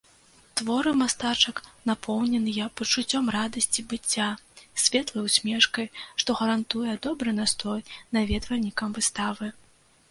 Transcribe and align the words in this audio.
Творы 0.59 0.91
мастачак 1.01 1.57
напоўненыя 1.89 2.65
пачуццём 2.81 3.29
радасці 3.37 3.85
быцця, 3.91 4.29
светлай 4.85 5.23
усмешкай, 5.29 5.87
што 6.25 6.29
гарантуе 6.41 6.91
добры 7.07 7.29
настрой 7.43 7.81
наведвальнікам 8.19 8.89
выставы. 9.01 9.55